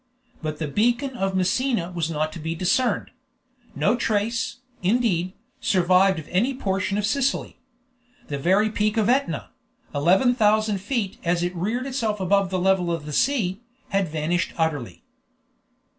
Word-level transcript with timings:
But 0.41 0.57
the 0.57 0.67
beacon 0.67 1.11
of 1.15 1.35
Messina 1.35 1.91
was 1.91 2.09
not 2.09 2.33
to 2.33 2.39
be 2.39 2.55
discerned; 2.55 3.11
no 3.75 3.95
trace, 3.95 4.55
indeed, 4.81 5.33
survived 5.59 6.17
of 6.17 6.27
any 6.29 6.55
portion 6.55 6.97
of 6.97 7.05
Sicily; 7.05 7.59
the 8.27 8.39
very 8.39 8.71
peak 8.71 8.97
of 8.97 9.09
Etna, 9.09 9.51
11,000 9.93 10.79
feet 10.79 11.19
as 11.23 11.43
it 11.43 11.53
had 11.53 11.61
reared 11.61 11.85
itself 11.85 12.19
above 12.19 12.49
the 12.49 12.57
level 12.57 12.91
of 12.91 13.05
the 13.05 13.13
sea, 13.13 13.61
had 13.89 14.07
vanished 14.07 14.53
utterly. 14.57 15.03